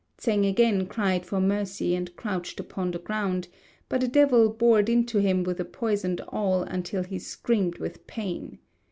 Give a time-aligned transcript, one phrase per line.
[0.17, 3.47] Tsêng again cried for mercy and crouched upon the ground;
[3.87, 8.57] but a devil bored into him with a poisoned awl until he screamed with pain.